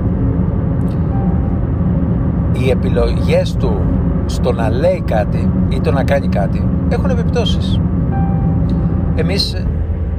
οι 2.52 2.70
επιλογές 2.70 3.56
του 3.56 3.80
στο 4.26 4.52
να 4.52 4.70
λέει 4.70 5.02
κάτι 5.06 5.50
ή 5.68 5.80
το 5.80 5.92
να 5.92 6.04
κάνει 6.04 6.28
κάτι 6.28 6.68
έχουν 6.88 7.10
επιπτώσεις. 7.10 7.80
Εμείς 9.14 9.66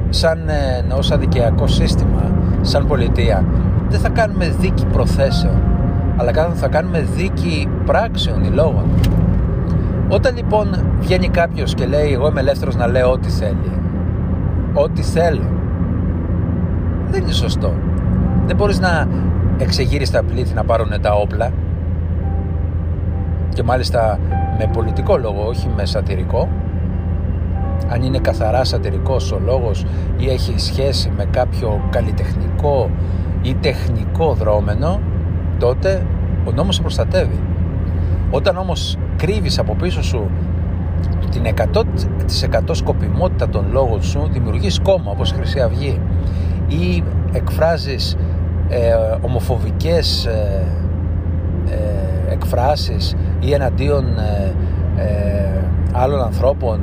σαν 0.08 0.48
ε, 0.48 0.94
ως 0.94 1.10
αδικαιακό 1.10 1.66
σύστημα 1.66 2.32
σαν 2.60 2.86
πολιτεία 2.86 3.44
δεν 3.88 4.00
θα 4.00 4.08
κάνουμε 4.08 4.48
δίκη 4.60 4.86
προθέσεων 4.86 5.73
αλλά 6.16 6.32
θα 6.54 6.68
κάνουμε 6.68 7.00
δίκη 7.00 7.68
πράξεων 7.84 8.44
ή 8.44 8.48
λόγων 8.48 8.84
όταν 10.08 10.36
λοιπόν 10.36 10.84
βγαίνει 11.00 11.28
κάποιος 11.28 11.74
και 11.74 11.86
λέει 11.86 12.12
εγώ 12.12 12.28
είμαι 12.28 12.40
ελεύθερος 12.40 12.76
να 12.76 12.86
λέω 12.86 13.10
ό,τι 13.10 13.28
θέλει 13.28 13.70
ό,τι 14.74 15.02
θέλω 15.02 15.54
δεν 17.14 17.22
είναι 17.22 17.32
σωστό. 17.32 17.74
Δεν 18.46 18.56
μπορείς 18.56 18.80
να 18.80 19.08
εξεγείρεις 19.58 20.10
τα 20.10 20.22
πλήθη 20.22 20.54
να 20.54 20.64
πάρουν 20.64 21.00
τα 21.00 21.14
όπλα. 21.14 21.50
Και 23.48 23.62
μάλιστα 23.62 24.18
με 24.58 24.70
πολιτικό 24.72 25.16
λόγο 25.16 25.46
όχι 25.46 25.70
με 25.76 25.84
σατυρικό. 25.84 26.48
Αν 27.88 28.02
είναι 28.02 28.18
καθαρά 28.18 28.64
σατυρικός 28.64 29.32
ο 29.32 29.40
λόγος 29.44 29.86
ή 30.16 30.28
έχει 30.28 30.58
σχέση 30.58 31.12
με 31.16 31.24
κάποιο 31.24 31.80
καλλιτεχνικό 31.90 32.90
ή 33.42 33.54
τεχνικό 33.54 34.32
δρόμενο 34.32 35.00
τότε 35.64 36.06
ο 36.44 36.50
νόμος 36.52 36.74
σε 36.74 36.80
προστατεύει. 36.80 37.40
Όταν 38.30 38.56
όμως 38.56 38.98
κρύβεις 39.16 39.58
από 39.58 39.74
πίσω 39.74 40.02
σου 40.02 40.30
την 41.30 41.42
100% 41.44 42.60
σκοπιμότητα 42.70 43.48
των 43.48 43.66
λόγων 43.72 44.02
σου 44.02 44.28
δημιουργείς 44.32 44.80
κόμμα 44.80 45.10
όπως 45.10 45.30
η 45.30 45.34
Χρυσή 45.34 45.60
Αυγή 45.60 46.00
ή 46.68 47.02
εκφράζεις 47.32 48.16
ε, 48.68 48.94
ομοφοβικές 49.20 50.24
ε, 50.26 50.64
ε, 51.68 52.32
εκφράσεις 52.32 53.14
ή 53.40 53.52
εναντίον 53.52 54.04
ε, 54.18 54.54
ε, 54.96 55.64
άλλων 55.92 56.22
ανθρώπων 56.22 56.80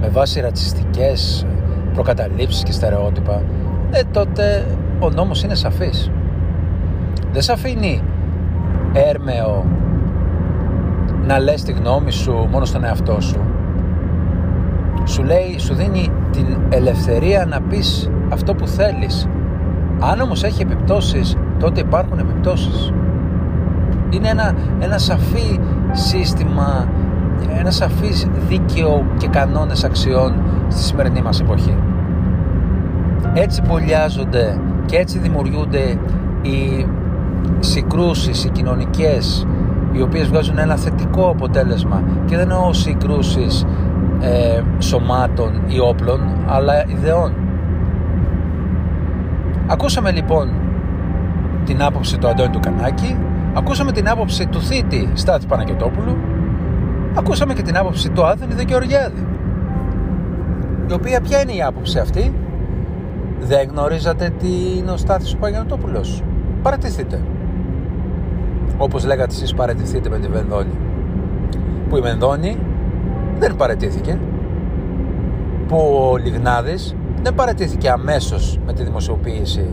με 0.00 0.08
βάση 0.08 0.40
ρατσιστικές 0.40 1.46
προκαταλήψεις 1.94 2.62
και 2.62 2.72
στερεότυπα 2.72 3.42
ε, 3.90 4.00
τότε 4.12 4.66
ο 5.00 5.10
νόμος 5.10 5.42
είναι 5.42 5.54
σαφής. 5.54 6.10
Δεν 7.32 7.42
σε 7.42 7.52
αφήνει 7.52 8.02
έρμεο 8.94 9.64
να 11.26 11.38
λες 11.38 11.62
τη 11.62 11.72
γνώμη 11.72 12.10
σου 12.10 12.48
μόνο 12.50 12.64
στον 12.64 12.84
εαυτό 12.84 13.20
σου. 13.20 13.40
Σου 15.04 15.22
λέει, 15.22 15.58
σου 15.58 15.74
δίνει 15.74 16.08
την 16.30 16.46
ελευθερία 16.68 17.46
να 17.46 17.60
πεις 17.60 18.10
αυτό 18.32 18.54
που 18.54 18.66
θέλεις. 18.66 19.28
Αν 20.00 20.20
όμως 20.20 20.44
έχει 20.44 20.62
επιπτώσεις 20.62 21.36
τότε 21.58 21.80
υπάρχουν 21.80 22.18
επιπτώσεις. 22.18 22.92
Είναι 24.10 24.28
ένα, 24.28 24.54
ένα 24.80 24.98
σαφή 24.98 25.60
σύστημα 25.92 26.88
ένα 27.58 27.70
σαφής 27.70 28.26
δίκαιο 28.48 29.04
και 29.16 29.26
κανόνες 29.26 29.84
αξιών 29.84 30.34
στη 30.68 30.82
σημερινή 30.82 31.22
μας 31.22 31.40
εποχή. 31.40 31.76
Έτσι 33.32 33.62
πολιάζονται 33.62 34.60
και 34.86 34.96
έτσι 34.96 35.18
δημιουργούνται 35.18 35.98
οι 36.42 36.86
συγκρούσεις, 37.58 38.44
οι 38.44 38.48
κοινωνικές, 38.48 39.46
οι 39.92 40.02
οποίες 40.02 40.28
βγάζουν 40.28 40.58
ένα 40.58 40.76
θετικό 40.76 41.28
αποτέλεσμα 41.28 42.02
και 42.26 42.36
δεν 42.36 42.50
εννοώ 42.50 42.72
συγκρούσεις 42.72 43.66
ε, 44.20 44.62
σωμάτων 44.78 45.62
ή 45.66 45.78
όπλων, 45.78 46.20
αλλά 46.46 46.86
ιδεών. 46.86 47.32
Ακούσαμε 49.66 50.10
λοιπόν 50.10 50.52
την 51.64 51.82
άποψη 51.82 52.18
του 52.18 52.28
Αντώνη 52.28 52.50
του 52.50 52.60
Κανάκη, 52.60 53.16
ακούσαμε 53.54 53.92
την 53.92 54.08
άποψη 54.08 54.46
του 54.46 54.60
Θήτη 54.60 55.10
Στάθη 55.14 55.46
Παναγιωτόπουλου, 55.46 56.16
ακούσαμε 57.18 57.54
και 57.54 57.62
την 57.62 57.76
άποψη 57.76 58.10
του 58.10 58.24
Άδωνη 58.24 58.54
Γεωργιάδη 58.66 59.26
η 60.86 60.92
οποία 60.92 61.20
ποια 61.20 61.40
είναι 61.40 61.52
η 61.52 61.62
άποψη 61.62 61.98
αυτή; 61.98 62.34
Δεν 63.40 63.68
γνωρίζατε 63.68 64.32
τι 64.38 64.76
είναι 64.76 64.90
ο 64.90 64.96
Στάθης 64.96 65.32
ο 65.32 65.36
Παγιανοτόπουλος 65.36 66.22
παρατηθείτε 66.64 67.20
όπως 68.78 69.04
λέγατε 69.04 69.32
εσείς 69.32 69.54
παρατηθείτε 69.54 70.08
με 70.08 70.18
τη 70.18 70.28
Βενδόνη. 70.28 70.78
Που 71.88 71.96
η 71.96 72.00
Βενδόνη 72.00 72.58
δεν 73.38 73.56
παρατήθηκε 73.56 74.18
που 75.68 75.76
ο 76.12 76.16
Λιγνάδης 76.16 76.94
δεν 77.22 77.34
παρατήθηκε 77.34 77.90
αμέσως 77.90 78.58
με 78.66 78.72
τη 78.72 78.82
δημοσιοποίηση 78.82 79.66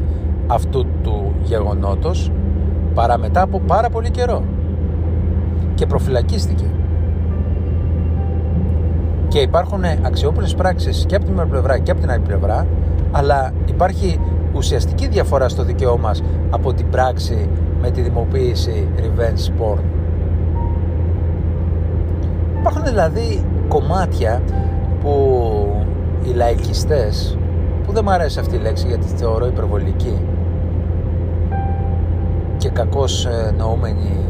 αυτού 0.48 0.86
του 1.04 1.34
γεγονότος 1.44 2.32
παρά 2.94 3.18
μετά 3.18 3.42
από 3.42 3.60
πάρα 3.60 3.90
πολύ 3.90 4.10
καιρό. 4.10 4.44
Και 5.76 5.86
προφυλακίστηκε. 5.86 6.66
Και 9.28 9.40
υπάρχουν 9.40 9.84
αξιόπουλες 10.02 10.56
πράξεις 10.56 11.06
και 11.08 11.16
από 11.16 11.26
την 11.26 11.34
μία 11.34 11.46
πλευρά 11.46 11.78
και 11.78 11.92
από 11.92 12.00
την 12.00 12.10
άλλη 12.10 12.22
πλευρά 12.22 12.68
αλλά 13.12 13.52
υπάρχει 13.66 14.20
ουσιαστική 14.56 15.08
διαφορά 15.08 15.50
στο 15.50 15.64
δικαίωμα 15.64 16.08
μας 16.08 16.24
από 16.50 16.74
την 16.74 16.90
πράξη 16.90 17.50
με 17.82 17.92
τη 17.92 18.02
δημοποίηση 18.02 18.88
revenge 18.98 19.62
porn. 19.62 19.84
Υπάρχουν 22.60 22.84
δηλαδή 22.84 23.46
κομμάτια 23.68 24.42
που 25.02 25.76
οι 26.24 26.34
λαϊκιστές 26.34 27.38
που 27.86 27.92
δεν 27.92 28.04
μου 28.06 28.12
αρέσει 28.12 28.40
αυτή 28.40 28.56
η 28.56 28.60
λέξη 28.60 28.88
γιατί 28.88 29.06
τη 29.06 29.16
θεωρώ 29.16 29.46
υπερβολική 29.46 30.20
και 32.58 32.70
κακώς 32.70 33.26
ε, 33.26 33.54
νοούμενη 33.58 34.26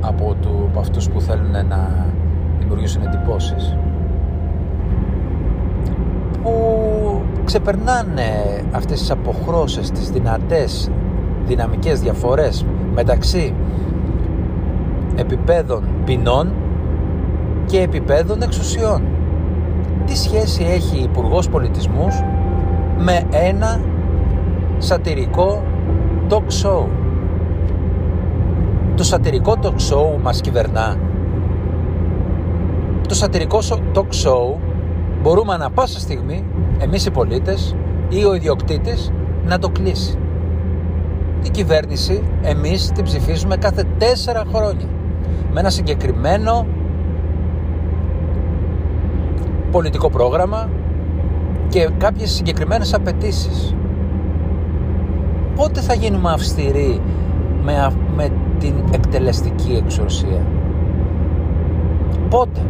από, 0.00 0.36
του, 0.40 0.64
από 0.70 0.80
αυτούς 0.80 1.08
που 1.08 1.20
θέλουν 1.20 1.50
να 1.50 2.06
δημιουργήσουν 2.58 3.02
εντυπώσεις 3.02 3.76
που 6.42 6.89
ξεπερνάνε 7.50 8.62
αυτές 8.70 8.98
τις 8.98 9.10
αποχρώσεις, 9.10 9.90
τις 9.90 10.10
δυνατές 10.10 10.90
δυναμικές 11.46 12.00
διαφορές 12.00 12.66
μεταξύ 12.94 13.54
επιπέδων 15.16 15.84
ποινών 16.04 16.52
και 17.66 17.80
επιπέδων 17.80 18.42
εξουσιών. 18.42 19.02
Τι 20.06 20.16
σχέση 20.16 20.64
έχει 20.64 20.96
η 20.96 21.02
Υπουργός 21.02 21.48
Πολιτισμούς 21.48 22.22
με 22.98 23.26
ένα 23.30 23.80
σατυρικό 24.78 25.62
talk 26.28 26.64
show; 26.64 26.86
Το 28.94 29.04
σατυρικό 29.04 29.54
talk 29.62 29.92
show 29.92 30.20
μας 30.22 30.40
κυβερνά. 30.40 30.96
Το 33.08 33.14
σατυρικό 33.14 33.58
talk 33.94 34.26
show 34.26 34.56
μπορούμε 35.22 35.52
ανα 35.52 35.70
πάσα 35.70 35.98
στιγμή 35.98 36.44
εμείς 36.80 37.06
οι 37.06 37.10
πολίτες 37.10 37.76
ή 38.08 38.24
ο 38.24 38.34
ιδιοκτήτης 38.34 39.12
να 39.44 39.58
το 39.58 39.68
κλείσει. 39.68 40.18
Η 41.42 41.48
κυβέρνηση 41.50 42.22
εμείς 42.42 42.90
την 42.90 43.04
ψηφίζουμε 43.04 43.56
κάθε 43.56 43.84
τέσσερα 43.98 44.42
χρόνια 44.54 44.86
με 45.52 45.60
ένα 45.60 45.70
συγκεκριμένο 45.70 46.66
πολιτικό 49.70 50.10
πρόγραμμα 50.10 50.68
και 51.68 51.88
κάποιες 51.98 52.30
συγκεκριμένες 52.30 52.94
απαιτήσεις. 52.94 53.74
Πότε 55.56 55.80
θα 55.80 55.94
γίνουμε 55.94 56.30
αυστηροί 56.30 57.00
με, 57.62 57.92
με 58.16 58.30
την 58.58 58.74
εκτελεστική 58.92 59.82
εξουσία; 59.84 60.46
Πότε; 62.28 62.60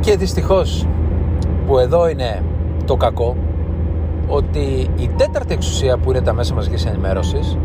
Και 0.00 0.16
δυστυχώς 0.16 0.86
που 1.66 1.78
εδώ 1.78 2.08
είναι 2.08 2.42
το 2.84 2.96
κακό 2.96 3.36
ότι 4.28 4.90
η 4.96 5.10
τέταρτη 5.16 5.54
εξουσία 5.54 5.96
που 5.98 6.10
είναι 6.10 6.20
τα 6.20 6.32
μέσα 6.32 6.54
μαζικής 6.54 6.86
ενημέρωσης 6.86 7.58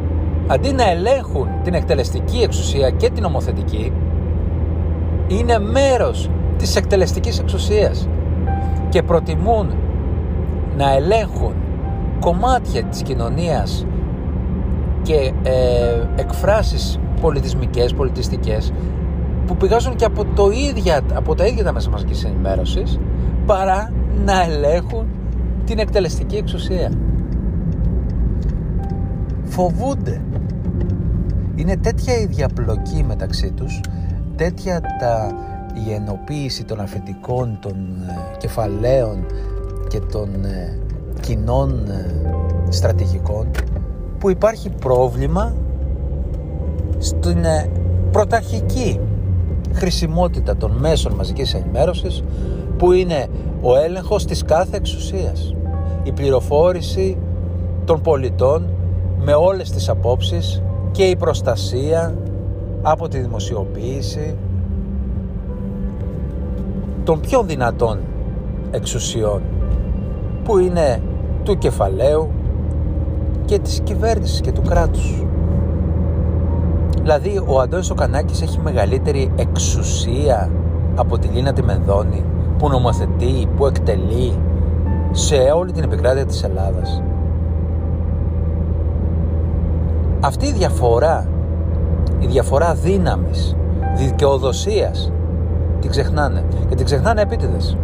αντί 0.47 0.71
να 0.71 0.89
ελέγχουν 0.89 1.47
την 1.63 1.73
εκτελεστική 1.73 2.41
εξουσία 2.41 2.89
και 2.89 3.09
την 3.09 3.23
ομοθετική 3.23 3.93
είναι 5.27 5.59
μέρος 5.59 6.29
της 6.57 6.75
εκτελεστικής 6.75 7.39
εξουσίας 7.39 8.07
και 8.89 9.03
προτιμούν 9.03 9.71
να 10.77 10.93
ελέγχουν 10.95 11.53
κομμάτια 12.19 12.83
της 12.83 13.01
κοινωνίας 13.01 13.85
και 15.01 15.33
ε, 15.43 16.07
εκφράσεις 16.15 16.99
πολιτισμικές, 17.21 17.93
πολιτιστικές 17.93 18.73
που 19.45 19.57
πηγάζουν 19.57 19.95
και 19.95 20.05
από, 20.05 20.25
το 20.35 20.49
ίδια, 20.49 21.01
από 21.13 21.35
τα 21.35 21.45
ίδια 21.45 21.63
τα 21.63 21.71
μέσα 21.71 21.89
μαζικής 21.89 22.23
ενημέρωσης 22.23 22.99
παρά 23.45 23.91
να 24.25 24.43
ελέγχουν 24.43 25.05
την 25.65 25.79
εκτελεστική 25.79 26.35
εξουσία. 26.35 26.91
Φοβούνται. 29.43 30.21
Είναι 31.55 31.77
τέτοια 31.77 32.19
η 32.19 32.25
διαπλοκή 32.25 33.03
μεταξύ 33.07 33.51
τους, 33.51 33.81
τέτοια 34.35 34.81
τα, 34.99 35.31
η 35.87 35.93
ενοποίηση 35.93 36.63
των 36.63 36.79
αφεντικών, 36.79 37.57
των 37.61 37.73
ε, 38.07 38.37
κεφαλαίων 38.37 39.25
και 39.87 39.99
των 39.99 40.45
ε, 40.45 40.79
κοινών 41.21 41.89
ε, 41.89 42.21
στρατηγικών 42.69 43.51
που 44.19 44.29
υπάρχει 44.29 44.69
πρόβλημα 44.69 45.55
στην 46.97 47.43
ε, 47.43 47.69
πρωταρχική 48.11 48.99
χρησιμότητα 49.73 50.57
των 50.57 50.71
μέσων 50.71 51.13
μαζικής 51.13 51.53
ενημέρωσης 51.53 52.23
που 52.81 52.91
είναι 52.91 53.27
ο 53.61 53.75
έλεγχος 53.75 54.25
της 54.25 54.43
κάθε 54.43 54.77
εξουσίας. 54.77 55.55
Η 56.03 56.11
πληροφόρηση 56.11 57.17
των 57.85 58.01
πολιτών 58.01 58.69
με 59.19 59.33
όλες 59.33 59.71
τις 59.71 59.89
απόψεις 59.89 60.61
και 60.91 61.03
η 61.03 61.15
προστασία 61.15 62.15
από 62.81 63.07
τη 63.07 63.19
δημοσιοποίηση 63.19 64.35
των 67.03 67.19
πιο 67.19 67.43
δυνατών 67.43 67.99
εξουσιών 68.71 69.41
που 70.43 70.57
είναι 70.57 71.01
του 71.43 71.57
κεφαλαίου 71.57 72.31
και 73.45 73.59
της 73.59 73.79
κυβέρνησης 73.83 74.41
και 74.41 74.51
του 74.51 74.61
κράτους. 74.61 75.23
Δηλαδή 77.01 77.41
ο 77.47 77.59
Αντώνης 77.59 77.89
ο 77.89 77.95
Κανάκης 77.95 78.41
έχει 78.41 78.59
μεγαλύτερη 78.59 79.31
εξουσία 79.35 80.51
από 80.95 81.17
τη 81.17 81.27
Λίνα 81.27 81.53
τη 81.53 81.63
Μενδώνη 81.63 82.25
που 82.61 82.69
νομοθετεί, 82.69 83.47
που 83.57 83.65
εκτελεί 83.65 84.39
σε 85.11 85.35
όλη 85.35 85.71
την 85.71 85.83
επικράτεια 85.83 86.25
της 86.25 86.43
Ελλάδας. 86.43 87.03
Αυτή 90.19 90.45
η 90.45 90.51
διαφορά, 90.51 91.27
η 92.19 92.25
διαφορά 92.25 92.73
δύναμης, 92.73 93.55
δικαιοδοσίας, 93.95 95.11
την 95.79 95.89
ξεχνάνε. 95.89 96.43
Και 96.69 96.75
την 96.75 96.85
ξεχνάνε 96.85 97.21
επίτηδες. 97.21 97.77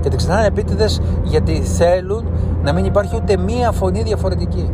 Και 0.00 0.08
την 0.08 0.16
ξεχνάνε 0.16 0.46
επίτηδες 0.46 1.00
γιατί 1.22 1.52
θέλουν 1.52 2.24
να 2.62 2.72
μην 2.72 2.84
υπάρχει 2.84 3.16
ούτε 3.16 3.36
μία 3.36 3.72
φωνή 3.72 4.02
διαφορετική. 4.02 4.70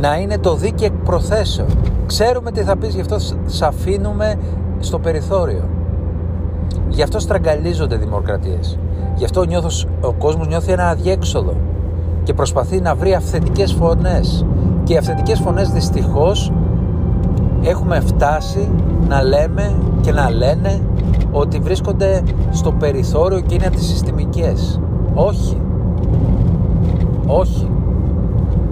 Να 0.00 0.16
είναι 0.16 0.38
το 0.38 0.54
δίκαιο 0.54 0.90
προθέσεων. 1.04 1.68
Ξέρουμε 2.06 2.50
τι 2.50 2.60
θα 2.60 2.76
πεις, 2.76 2.94
γι' 2.94 3.00
αυτό 3.00 3.18
σε 3.46 3.66
αφήνουμε 3.66 4.34
στο 4.78 4.98
περιθώριο. 4.98 5.64
Γι' 6.88 7.02
αυτό 7.02 7.18
στραγγαλίζονται 7.18 7.96
δημοκρατίες. 7.96 8.78
Γι' 9.14 9.24
αυτό 9.24 9.44
νιώθω, 9.44 9.68
ο 10.00 10.12
κόσμος 10.12 10.46
νιώθει 10.48 10.72
ένα 10.72 10.88
αδιέξοδο 10.88 11.54
και 12.22 12.34
προσπαθεί 12.34 12.80
να 12.80 12.94
βρει 12.94 13.14
αυθεντικές 13.14 13.72
φωνές. 13.72 14.46
Και 14.84 14.92
οι 14.92 14.96
αυθεντικές 14.96 15.38
φωνές 15.40 15.70
δυστυχώς 15.70 16.52
έχουμε 17.62 18.00
φτάσει 18.00 18.70
να 19.08 19.22
λέμε 19.22 19.74
και 20.00 20.12
να 20.12 20.30
λένε 20.30 20.80
ότι 21.32 21.58
βρίσκονται 21.58 22.22
στο 22.50 22.72
περιθώριο 22.72 23.40
και 23.40 23.54
είναι 23.54 23.66
αντισυστημικές. 23.66 24.80
Όχι. 25.14 25.60
Όχι. 27.26 27.70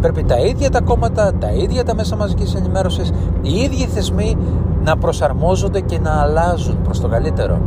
Πρέπει 0.01 0.23
τα 0.23 0.39
ίδια 0.39 0.71
τα 0.71 0.81
κόμματα, 0.81 1.33
τα 1.39 1.53
ίδια 1.53 1.85
τα 1.85 1.95
μέσα 1.95 2.17
μαζικής 2.17 2.55
ενημέρωσης, 2.55 3.13
οι 3.43 3.53
ίδιοι 3.53 3.87
θεσμοί 3.87 4.37
να 4.85 4.97
προσαρμόζονται 4.97 5.81
και 5.81 5.99
να 5.99 6.11
αλλάζουν 6.11 6.83
προς 6.83 7.01
το 7.01 7.09
καλύτερο. 7.09 7.61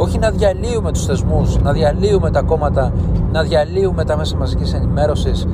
Όχι 0.00 0.18
να 0.18 0.30
διαλύουμε 0.30 0.92
τους 0.92 1.06
θεσμούς, 1.06 1.58
να 1.58 1.72
διαλύουμε 1.72 2.30
τα 2.30 2.42
κόμματα, 2.42 2.92
να 3.32 3.42
διαλύουμε 3.42 4.04
τα 4.04 4.16
μέσα 4.16 4.36
μαζικής 4.36 4.74
ενημέρωσης, 4.74 5.46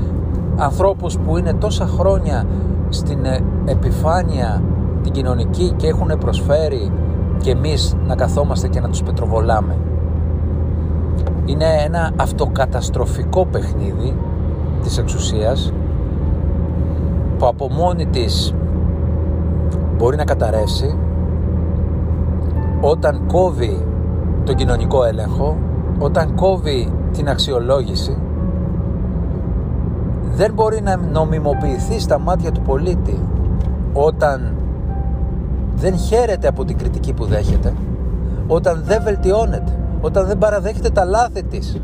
ανθρώπους 0.57 1.19
που 1.19 1.37
είναι 1.37 1.53
τόσα 1.53 1.87
χρόνια 1.87 2.47
στην 2.89 3.25
ε, 3.25 3.41
επιφάνεια 3.65 4.63
την 5.03 5.13
κοινωνική 5.13 5.73
και 5.77 5.87
έχουν 5.87 6.19
προσφέρει 6.19 6.93
και 7.43 7.51
εμείς 7.51 7.97
να 8.07 8.15
καθόμαστε 8.15 8.69
και 8.69 8.81
να 8.81 8.89
τους 8.89 9.03
πετροβολάμε. 9.03 9.77
Είναι 11.45 11.67
ένα 11.85 12.13
αυτοκαταστροφικό 12.17 13.47
παιχνίδι 13.47 14.17
της 14.83 14.99
εξουσίας 14.99 15.73
που 17.39 17.47
από 17.47 17.69
μόνη 17.71 18.07
της 18.07 18.55
μπορεί 19.97 20.17
να 20.17 20.25
καταρρεύσει 20.25 20.99
όταν 22.81 23.27
κόβει 23.27 23.87
τον 24.47 24.55
κοινωνικό 24.55 25.05
έλεγχο, 25.05 25.57
όταν 25.99 26.35
κόβει 26.35 26.93
την 27.13 27.29
αξιολόγηση, 27.29 28.19
δεν 30.35 30.53
μπορεί 30.53 30.83
να 30.83 30.97
νομιμοποιηθεί 30.97 32.01
στα 32.01 32.19
μάτια 32.19 32.53
του 32.53 32.61
πολίτη 32.61 33.19
όταν 33.93 34.55
δεν 35.77 35.99
χαίρεται 35.99 36.49
από 36.49 36.65
την 36.65 36.79
κριτική 36.79 37.13
που 37.13 37.25
δέχεται, 37.25 37.73
όταν 38.47 38.83
δεν 38.85 39.03
βελτιώνεται, 39.03 39.79
όταν 40.01 40.27
δεν 40.27 40.39
παραδέχεται 40.39 40.91
τα 40.91 41.05
λάθη 41.05 41.43
της. 41.43 41.81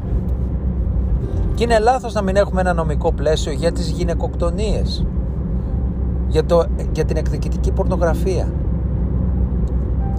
Και 1.55 1.65
είναι 1.65 1.79
λάθος 1.79 2.15
να 2.15 2.23
μην 2.23 2.37
έχουμε 2.37 2.61
ένα 2.61 2.73
νομικό 2.73 3.13
πλαίσιο 3.13 3.53
για 3.53 3.73
τις 3.73 3.89
γυναικοκτονίες. 3.89 5.07
Για, 6.29 6.45
το, 6.45 6.65
για 6.93 7.05
την 7.05 7.17
εκδικητική 7.17 7.73
πορνογραφία. 7.73 8.49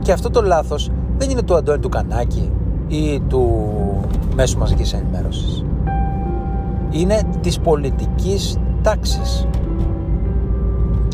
Και 0.01 0.11
αυτό 0.11 0.29
το 0.29 0.41
λάθος 0.41 0.91
δεν 1.17 1.29
είναι 1.29 1.41
του 1.41 1.55
Αντώνη 1.55 1.79
του 1.79 1.89
Κανάκη 1.89 2.51
ή 2.87 3.19
του 3.19 3.69
μέσου 4.35 4.57
μαζικής 4.57 4.93
ενημέρωσης. 4.93 5.65
Είναι 6.89 7.21
της 7.41 7.59
πολιτικής 7.59 8.57
τάξης. 8.81 9.47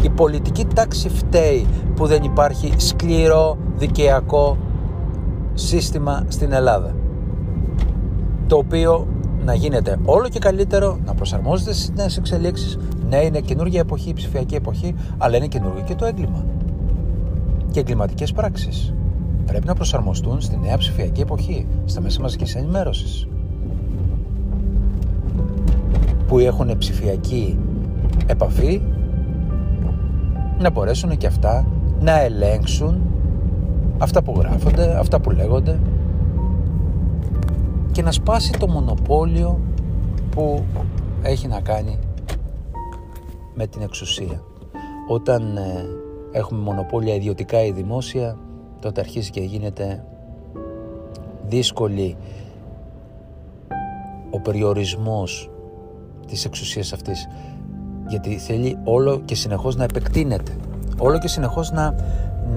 Η 0.01 0.09
πολιτική 0.09 0.65
τάξη 0.65 1.09
φταίει 1.09 1.67
που 1.95 2.05
δεν 2.05 2.23
υπάρχει 2.23 2.73
σκληρό 2.77 3.57
δικαιακό 3.77 4.57
σύστημα 5.53 6.23
στην 6.27 6.51
Ελλάδα. 6.51 6.95
Το 8.47 8.57
οποίο 8.57 9.07
να 9.45 9.53
γίνεται 9.53 9.97
όλο 10.05 10.29
και 10.29 10.39
καλύτερο, 10.39 10.97
να 11.05 11.13
προσαρμόζεται 11.13 11.73
στις 11.73 11.91
νέες 11.95 12.17
εξελίξεις. 12.17 12.77
Ναι, 13.09 13.17
είναι 13.17 13.39
καινούργια 13.39 13.79
εποχή, 13.79 14.13
ψηφιακή 14.13 14.55
εποχή, 14.55 14.95
αλλά 15.17 15.37
είναι 15.37 15.47
καινούργιο 15.47 15.83
και 15.83 15.95
το 15.95 16.05
έγκλημα. 16.05 16.45
Και 17.71 17.79
εγκληματικές 17.79 18.31
πράξεις 18.31 18.93
πρέπει 19.49 19.67
να 19.67 19.73
προσαρμοστούν 19.73 20.41
στη 20.41 20.57
νέα 20.57 20.77
ψηφιακή 20.77 21.21
εποχή, 21.21 21.67
στα 21.85 22.01
μέσα 22.01 22.21
μαζικής 22.21 22.55
ενημέρωσης. 22.55 23.27
Που 26.27 26.39
έχουν 26.39 26.77
ψηφιακή 26.77 27.59
επαφή, 28.27 28.81
να 30.59 30.69
μπορέσουν 30.69 31.17
και 31.17 31.27
αυτά 31.27 31.65
να 31.99 32.21
ελέγξουν 32.21 33.01
αυτά 33.97 34.21
που 34.21 34.33
γράφονται, 34.39 34.99
αυτά 34.99 35.19
που 35.19 35.31
λέγονται 35.31 35.79
και 37.91 38.01
να 38.01 38.11
σπάσει 38.11 38.51
το 38.59 38.67
μονοπόλιο 38.67 39.59
που 40.29 40.63
έχει 41.21 41.47
να 41.47 41.61
κάνει 41.61 41.99
με 43.53 43.67
την 43.67 43.81
εξουσία. 43.81 44.43
Όταν 45.07 45.57
ε, 45.57 45.85
έχουμε 46.31 46.61
μονοπόλια 46.61 47.15
ιδιωτικά 47.15 47.63
ή 47.63 47.71
δημόσια, 47.71 48.37
τότε 48.79 49.01
αρχίζει 49.01 49.29
και 49.29 49.41
γίνεται 49.41 50.03
δύσκολη 51.47 52.17
ο 54.29 54.39
περιορισμός 54.39 55.49
της 56.27 56.45
εξουσίας 56.45 56.93
αυτής. 56.93 57.27
Γιατί 58.07 58.37
θέλει 58.37 58.77
όλο 58.83 59.21
και 59.25 59.35
συνεχώς 59.35 59.75
να 59.75 59.83
επεκτείνεται. 59.83 60.51
Όλο 60.97 61.19
και 61.19 61.27
συνεχώς 61.27 61.71
να, 61.71 61.95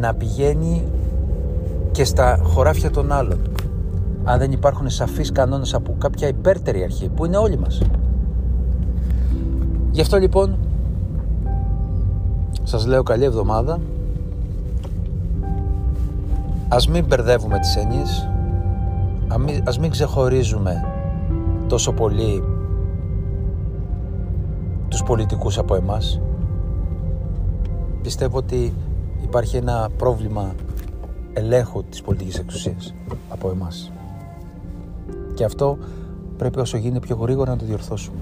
να 0.01 0.15
πηγαίνει 0.15 0.85
και 1.91 2.05
στα 2.05 2.39
χωράφια 2.43 2.91
των 2.91 3.13
άλλων. 3.13 3.41
Αν 4.25 4.39
δεν 4.39 4.53
υπάρχουν 4.53 4.91
σαφείς 4.91 5.33
κανόνες 5.33 5.75
από 5.75 5.95
κάποια 5.99 6.29
υπέρτερη 6.29 6.83
αρχή 6.83 7.09
που 7.09 7.25
είναι 7.25 7.37
όλοι 7.37 7.59
μας. 7.59 7.83
Γι' 9.91 10.01
αυτό 10.01 10.17
λοιπόν 10.17 10.59
σας 12.63 12.87
λέω 12.87 13.03
καλή 13.03 13.25
εβδομάδα 13.25 13.81
Ας 16.75 16.89
μην 16.89 17.05
μπερδεύουμε 17.05 17.59
τις 17.59 17.77
έννοιες, 17.77 18.29
ας 19.65 19.79
μην 19.79 19.91
ξεχωρίζουμε 19.91 20.85
τόσο 21.69 21.93
πολύ 21.93 22.45
τους 24.89 25.03
πολιτικούς 25.03 25.59
από 25.59 25.75
εμάς. 25.75 26.21
Πιστεύω 28.03 28.37
ότι 28.37 28.75
υπάρχει 29.23 29.57
ένα 29.57 29.89
πρόβλημα 29.97 30.55
ελέγχου 31.33 31.85
της 31.85 32.03
πολιτικής 32.03 32.39
εξουσίας 32.39 32.95
από 33.29 33.51
εμάς. 33.51 33.93
Και 35.35 35.45
αυτό 35.45 35.79
πρέπει 36.37 36.61
όσο 36.61 36.77
γίνει 36.77 37.01
πιο 37.01 37.17
γρήγορα 37.17 37.51
να 37.51 37.57
το 37.57 37.65
διορθώσουμε. 37.65 38.19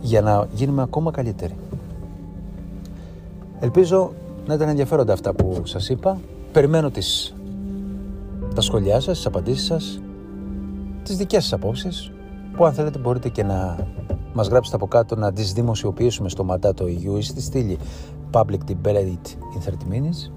Για 0.00 0.20
να 0.20 0.46
γίνουμε 0.52 0.82
ακόμα 0.82 1.10
καλύτεροι. 1.10 1.54
Ελπίζω 3.60 4.12
να 4.46 4.54
ήταν 4.54 4.68
ενδιαφέροντα 4.68 5.12
αυτά 5.12 5.32
που 5.32 5.60
σας 5.64 5.88
είπα 5.88 6.18
περιμένω 6.58 6.90
τις, 6.90 7.34
τα 8.54 8.60
σχόλιά 8.60 9.00
σας, 9.00 9.16
τις 9.16 9.26
απαντήσεις 9.26 9.66
σας, 9.66 10.00
τις 11.02 11.16
δικές 11.16 11.42
σας 11.42 11.52
απόψεις, 11.52 12.12
που 12.56 12.64
αν 12.64 12.72
θέλετε 12.72 12.98
μπορείτε 12.98 13.28
και 13.28 13.42
να 13.42 13.76
μας 14.32 14.48
γράψετε 14.48 14.76
από 14.76 14.86
κάτω 14.86 15.16
να 15.16 15.32
τις 15.32 15.52
δημοσιοποιήσουμε 15.52 16.28
στο 16.28 16.44
Μαντάτο 16.44 16.84
EU 16.84 17.18
ή 17.18 17.22
στη 17.22 17.40
στήλη 17.40 17.78
Public 18.32 18.58
Debate 18.68 19.26
in 19.54 19.60
30 19.60 19.86
Minutes. 19.90 20.32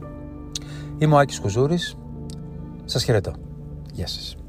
Είμαι 0.97 1.15
ο 1.15 1.17
Άκης 1.17 1.39
Κουζούρης. 1.39 1.95
Σας 2.85 3.03
χαιρετώ. 3.03 3.33
Γεια 3.93 4.07
σας. 4.07 4.40